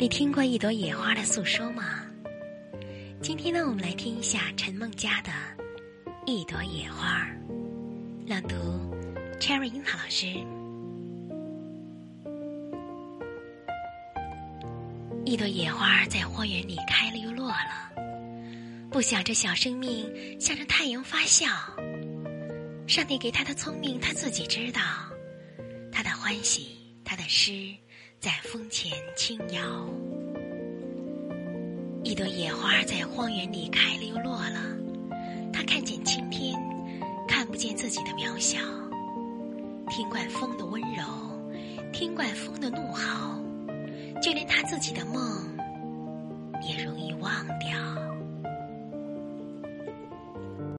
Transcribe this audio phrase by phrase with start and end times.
[0.00, 2.06] 你听过一朵野花的诉说吗？
[3.20, 5.32] 今天呢，我们来听一下陈梦佳的
[6.24, 7.26] 《一朵野花》，
[8.28, 8.54] 朗读
[9.40, 10.26] Cherry 樱桃老师。
[15.24, 17.90] 一朵野花在花园里开了又落了，
[18.92, 20.08] 不想这小生命
[20.40, 21.48] 向着太阳发笑。
[22.86, 24.80] 上帝给他的聪明，他自己知道；
[25.90, 27.74] 他的欢喜，他的诗，
[28.20, 29.62] 在风前轻摇。
[32.02, 34.60] 一朵野花在荒原里开了又落了，
[35.52, 36.58] 他看见青天，
[37.28, 38.58] 看不见自己的渺小。
[39.88, 41.02] 听惯风的温柔，
[41.92, 43.38] 听惯风的怒号，
[44.20, 45.56] 就连他自己的梦，
[46.68, 47.97] 也容易忘掉。